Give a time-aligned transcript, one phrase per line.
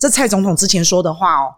[0.00, 1.54] 这蔡总统之前说的话哦。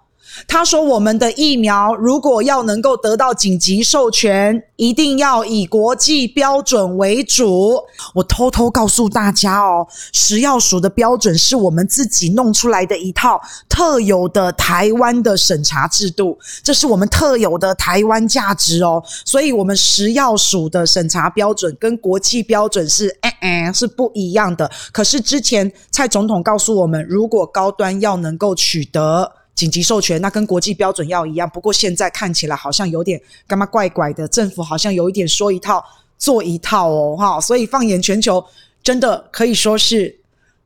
[0.49, 7.79] 他说：“我们的疫苗如果要能够得到紧急授权，一定要以国际标准为主。
[8.15, 19.03] 我偷偷告诉大家哦，食药署的标准是我们自己弄出来的一套特有的台湾的审查制度，这是我们特有的台湾价值哦。
[19.25, 24.71] 所以，我们食药署的审查标准跟国际标准是哎哎是不一样的。
[24.93, 35.85] 可是之前蔡总统告诉我们，如果高端要能够取得。”紧急授权，那跟国际标准要一样，不过现在看起来好像有点干嘛怪怪的，政府好像有一点说一套
[36.19, 38.45] 做一套哦，哈，所以放眼全球，
[38.83, 40.21] 真的可以说是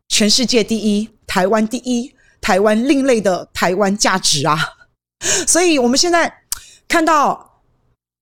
[0.08, 4.56] 全世界第一，台湾第一，台湾另类的台湾价值啊，
[5.46, 6.32] 所以我们现在
[6.86, 7.60] 看到，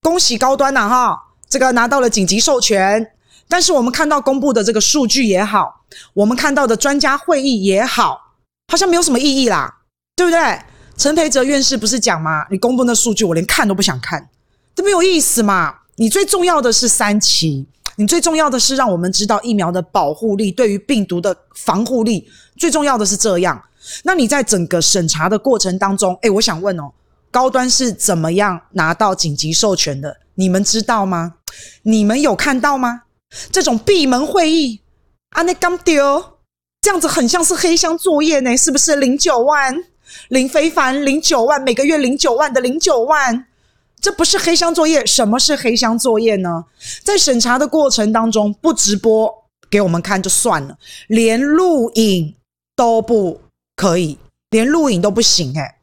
[0.00, 1.18] 恭喜高端呐、哈，
[1.48, 3.12] 这个拿到了紧急授权，
[3.48, 8.34] 但是我们看到公布的这个数据也好，我们看到的专家会议也好，
[8.68, 9.73] 好像没有什么意义啦。
[10.16, 10.58] 对不对？
[10.96, 12.46] 陈培哲院士不是讲吗？
[12.50, 14.28] 你公布那数据，我连看都不想看，
[14.74, 15.74] 这没有意思嘛。
[15.96, 23.60] 你最重要的是三期，你最重要的是让我们知道疫苗的保护力，对于病毒的防护力，最重要的是这样。
[24.04, 26.92] 那你在整个审查的过程当中，诶，我想问哦，
[27.30, 30.16] 高端是怎么样拿到紧急授权的？
[30.36, 31.34] 你们知道吗？
[31.82, 33.02] 你们有看到吗？
[33.50, 34.80] 这种闭门会议，
[35.30, 36.38] 啊，那刚丢，
[36.80, 38.94] 这样子很像是黑箱作业呢，是不是？
[38.96, 39.84] 零九万。
[40.28, 43.46] 林飞帆领九万，每个月领九万的领九万，
[44.00, 45.04] 这不是黑箱作业？
[45.06, 46.64] 什么是黑箱作业呢？
[47.02, 49.32] 在审查的过程当中，不直播
[49.70, 50.76] 给我们看就算了，
[51.08, 52.34] 连录影
[52.76, 53.40] 都不
[53.76, 54.18] 可以，
[54.50, 55.74] 连录影都不行诶。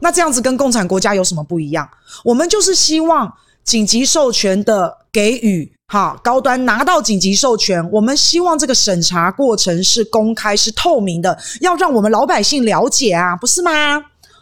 [0.00, 1.88] 那这样子跟共产国家有什么不一样？
[2.24, 3.32] 我们就是希望
[3.64, 5.72] 紧急授权的给予。
[5.90, 13.98] 好，高端拿到紧急授权，我们希望这个审查过程是公开、是透明的，要让我们老百姓了解啊，不是吗？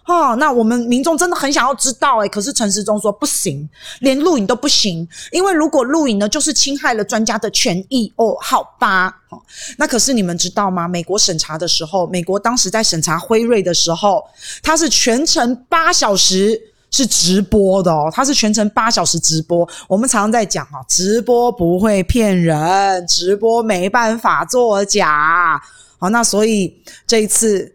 [0.06, 3.68] 哦，那我们民众真的很想要知道诶，可是陈时中说不行，
[4.00, 8.36] 连录影都不行，因为如果录影呢，就是侵害了专家的权益哦。
[8.40, 9.40] 好吧，哦，
[9.78, 10.88] 那可是你们知道吗？
[10.88, 14.20] 美国审查的时候，美国当时在审查辉瑞的时候，
[14.64, 16.60] 它是全程八小时。
[16.96, 19.68] 是直播的哦，它是全程八小时直播。
[19.86, 25.60] 我们常常在讲哦，直播不会骗人，直播没办法作假。
[25.98, 27.70] 好，那所以这一次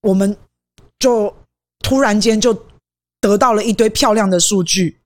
[0.00, 0.34] 我们
[0.98, 1.30] 就
[1.80, 2.58] 突然间就
[3.20, 4.98] 得到了一堆漂亮的数据，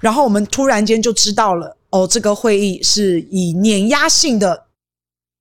[0.00, 4.68] 然后我们突然间就知道了哦，这个会议是以碾压性的，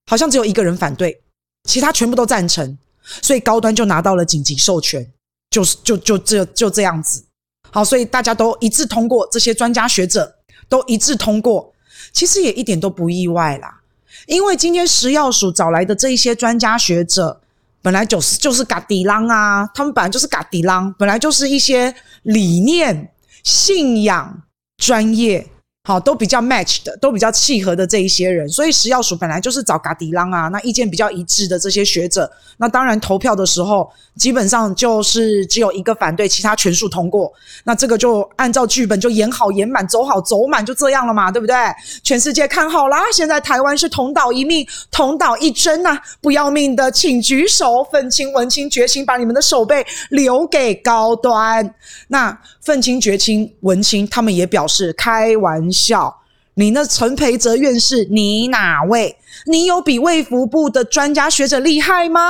[0.07, 1.21] 好像只有一个人反对，
[1.69, 2.77] 其他全部都赞成，
[3.21, 5.09] 所以高端就拿到了紧急授权，
[5.49, 7.23] 就是就就这就这样子。
[7.71, 10.35] 好，所以大家都一致通过，这些专家学者
[10.67, 11.73] 都一致通过，
[12.11, 13.81] 其实也一点都不意外啦。
[14.27, 17.41] 因为今天食药署找来的这一些专家学者，
[17.81, 21.93] 本来就是就是嘎迪郎啊，他们本来就是嘎迪郎，本来就是一些
[22.23, 23.11] 理念、
[23.43, 24.41] 信仰、
[24.77, 25.47] 专业。
[25.85, 37.31] 好，都比较 match 的，都比较契合的这一些人，所以食药署本来就是找嘎迪郎啊，那意见比较一致的这些学者，那当然投票的时候，基本上就是只有一个反对，其他全数通过。
[37.63, 41.55] 那这个就按照剧本就演好演满，走好走满，就这样了嘛，对不对？
[42.03, 51.73] 全世界看好啦，现在台湾是同岛一命，同岛一针呐，不要命的请举手，愤青、文青、觉青，把你们的手背留给高端。
[52.09, 52.37] 那
[52.69, 56.15] 愤青、绝青、文青他们也表示开玩笑。
[56.53, 59.17] 你那陈培哲院士，你哪位？
[59.47, 62.29] 你有比卫福部的专家学者厉害吗？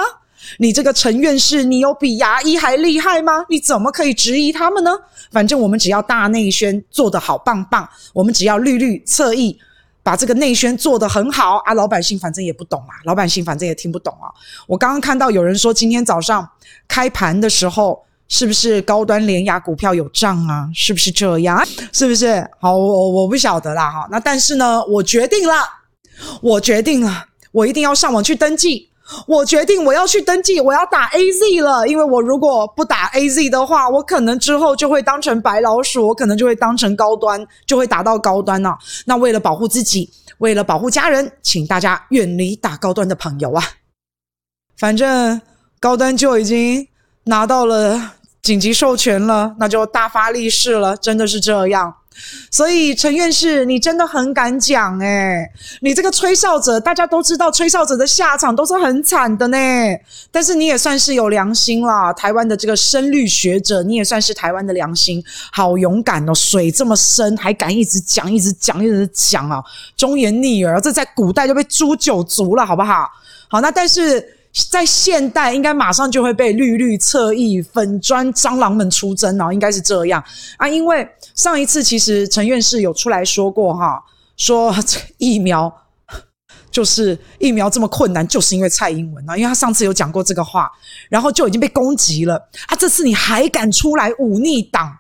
[0.60, 3.46] 你这个陈院士，你有比牙医还厉害吗？
[3.50, 4.92] 你怎么可以质疑他们呢？
[5.30, 9.60] 反正我们只要大内宣做得好棒棒，我们只要绿绿侧翼
[10.02, 14.32] 把这个内宣做得很好啊，老百姓反正也不懂啊，老百姓反正也听不懂啊。
[14.68, 16.50] 我刚刚看到有人说，今天早上
[16.88, 18.06] 开盘的时候。
[18.30, 20.70] 是不是高端联亚股票有涨啊？
[20.74, 21.62] 是不是这样？
[21.92, 22.48] 是不是？
[22.62, 24.08] 好，我我不晓得啦哈。
[24.12, 25.56] 那但是呢，我决定了，
[26.42, 28.88] 我决定了，我一定要上网去登记。
[29.26, 31.88] 我决定我要去登记，我要打 AZ 了。
[31.88, 38.78] 因为我如果不打 AZ 的话，我可能之后就会当成白老鼠，我可能就会当成高端，就会打到高端了。
[39.06, 43.64] 那为了保护自己，为了保护家人，请大家远离打高端的朋友啊。
[44.78, 45.42] 反正
[45.80, 46.88] 高端就已经
[47.24, 48.18] 拿到了。
[48.42, 51.94] 紧急授权了，那就大发利市了，真的是这样。
[52.52, 55.50] 所以陈院士，你真的很敢讲诶，
[55.80, 59.58] 你这个吹哨者，大家都知道，吹哨者的下场都是很惨的呢。
[60.30, 69.64] 但是你也算是有良心啦，台湾的这个深绿学者，你也算是台湾的良心，好勇敢哦，水这么深，还敢一直讲，一直讲，一直讲啊，
[69.96, 73.10] 忠言逆耳，这在古代就被诛九族了，好不好？
[73.48, 74.39] 好，那但是。
[74.70, 80.24] 在现代应该马上就会被绿绿侧翼粉砖蟑螂们出征哦，应该是这样
[80.58, 80.68] 啊。
[80.68, 84.04] 因为上一次其实陈院士有出来说过哈，
[84.38, 85.74] 说这疫苗
[86.72, 90.70] 就是疫苗这么困难，就是因为蔡英文啊，因为他上次有讲过这个话，
[91.10, 92.36] 然后就已经被攻击了
[92.68, 92.76] 啊。
[92.76, 94.98] 这次你还敢出来忤逆党？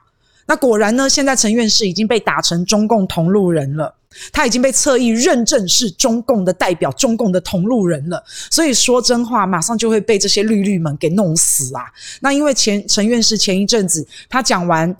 [0.49, 3.95] 那果然呢，现在陈院士已经被打成中共同路人了。
[4.33, 8.23] 他已经被侧翼认证是中共的代表，中共的同路人了。
[8.49, 11.83] 所以说真话，马上就会被这些绿绿们给弄死啊！
[12.21, 14.93] 那因为前陈院士前一阵子他讲完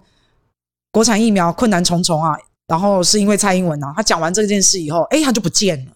[0.91, 2.37] 国产疫苗困难重重啊，
[2.67, 5.91] 然后是因为蔡英文啊，他讲完这件事以后，诶，他就不见了，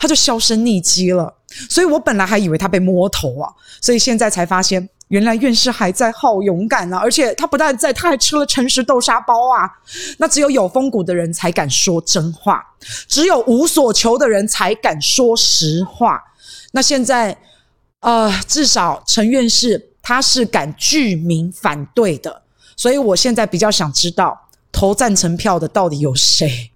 [0.00, 1.30] 他就销声匿迹了。
[1.68, 3.52] 所以我本来还以为他被摸头啊，
[3.82, 4.88] 所以现在才发现。
[5.14, 6.98] 原来院士还在，好勇敢啊！
[6.98, 9.70] 而且他不但在，他还吃了诚实豆沙包啊！
[10.18, 12.60] 那只有有风骨的人才敢说真话，
[13.06, 16.20] 只有无所求的人才敢说实话。
[16.72, 17.38] 那现在，
[18.00, 22.42] 呃，至少陈院士他是敢具名反对的，
[22.76, 26.72] 所以我现在比较想知道投赞成票的到底有谁？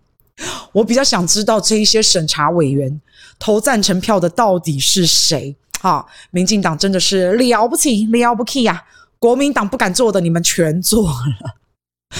[0.70, 3.00] 我比较想知道这一些审查委员
[3.36, 5.56] 投赞成票的到底是谁？
[5.80, 8.84] 好，民进党真的是了不起，了不起呀、啊！
[9.18, 11.56] 国民党不敢做的，你们全做了。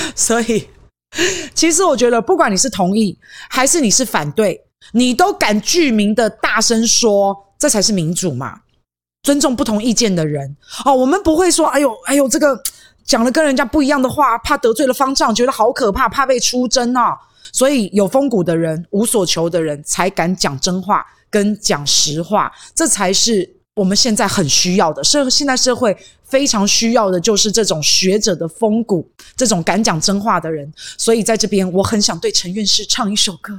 [0.14, 0.69] 所以，
[1.55, 3.19] 其实我觉得，不管你是同意
[3.49, 4.60] 还是你是反对，
[4.93, 8.60] 你都敢具名的大声说，这才是民主嘛！
[9.22, 10.56] 尊重不同意见的人。
[10.84, 12.62] 哦，我们不会说，哎呦，哎呦，这个
[13.05, 17.16] 讲了跟人家不一样的话，怕得罪了方丈，觉得好可怕，怕被出征啊！
[17.52, 21.04] 所以，有风骨的人、无所求的人才敢讲真话。
[21.30, 25.04] 跟讲实话，这才是我们现在很需要的。
[25.04, 29.06] 社现在社会非常需要的就是这种学者的风骨，
[29.36, 30.72] 这种敢讲真话的人。
[30.96, 33.52] 所以在这边，我很想对陈院士唱一首歌：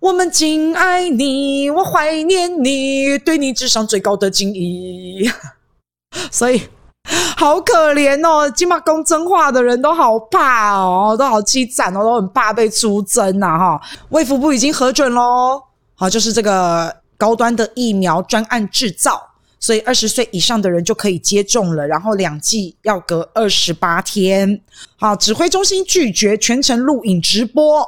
[0.00, 5.30] 我们敬爱你，我怀念你，对你致上最高的敬意。
[6.32, 6.62] 所以
[7.36, 13.80] 好可怜哦，金马公真话的人都好怕哦，都好凄惨哦，都很怕被出征呐哈。
[14.10, 15.62] 卫福部已经核准喽。
[15.94, 19.20] 好，就是这个高端的疫苗专案制造，
[19.58, 24.60] 所以二十岁以上的人就可以接种了，然后两剂要隔二十八天。
[24.96, 27.84] 好，指挥中心拒绝全程录影直播，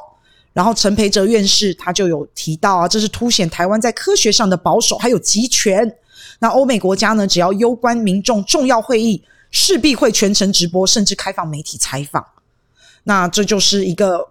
[0.52, 5.96] 然后陈培哲院士他就有提到啊，这是凸显台湾在科学上的保守还有集权。
[6.38, 12.24] 那欧美国家呢，只要攸关民众重要会议，势必会全程直播，甚至开放媒体采访。
[13.04, 14.28] 那这就是一个。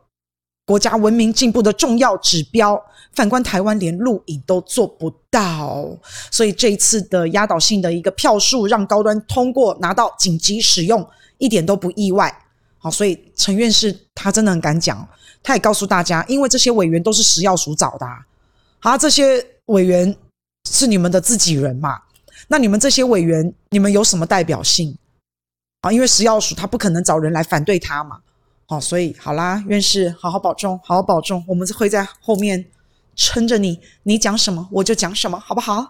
[0.65, 2.79] 国家文明进步的重要指标，
[3.15, 5.89] 反观台湾连录影都做不到，
[6.29, 11.03] 所以这一次的压倒性的一个票数让高端通过拿到紧急使用，
[11.39, 12.31] 一点都不意外。
[12.77, 15.09] 好，所以陈院士他真的很敢讲，
[15.41, 18.05] 他也告诉大家，因为这些委员都是食药署找的，
[18.81, 20.15] 啊，这些委员
[20.71, 22.01] 是你们的自己人嘛，
[22.47, 24.97] 那你们这些委员，你们有什么代表性？
[25.81, 28.19] 啊，因为石药署他不可能找人来反对他嘛。
[28.67, 32.63] 好，所以好啦，院士好好保重，好好保重，我们会在后面
[33.15, 35.85] 撑着你，你讲什么我就讲什么，好不好？